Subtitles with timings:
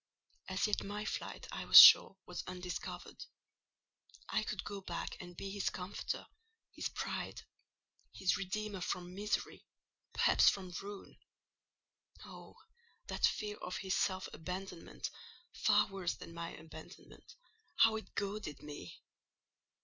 [0.49, 3.23] As yet my flight, I was sure, was undiscovered.
[4.29, 7.43] I could go back and be his comforter—his pride;
[8.11, 9.63] his redeemer from misery,
[10.11, 11.17] perhaps from ruin.
[12.25, 12.55] Oh,
[13.09, 18.99] that fear of his self abandonment—far worse than my abandonment—how it goaded me!